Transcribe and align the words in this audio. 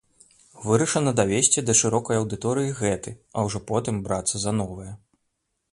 Вырашана 0.67 1.11
давесці 1.19 1.59
да 1.67 1.75
шырокай 1.81 2.15
аўдыторыі 2.23 2.75
гэты, 2.83 3.09
а 3.39 3.45
ўжо 3.49 3.63
потым 3.73 3.95
брацца 4.11 4.35
за 4.47 4.51
новае. 4.61 4.91